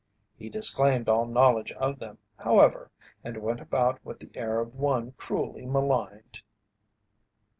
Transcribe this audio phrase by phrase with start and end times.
[0.35, 2.89] He disclaimed all knowledge of them, however,
[3.23, 6.41] and went about with the air of one cruelly maligned.